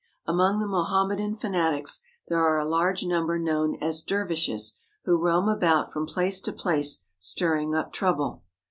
Among 0.25 0.57
the 0.57 0.65
Mohammedan 0.65 1.35
fanatics 1.35 2.01
there 2.27 2.39
are 2.39 2.57
a 2.57 2.65
large 2.65 3.05
number 3.05 3.37
known 3.37 3.75
as 3.75 4.01
dervishes, 4.01 4.81
who 5.05 5.15
roam 5.21 5.47
about 5.47 5.93
from 5.93 6.07
place 6.07 6.41
to 6.41 6.51
place 6.51 7.03
stirring 7.19 7.75
up 7.75 7.93
trouble. 7.93 8.41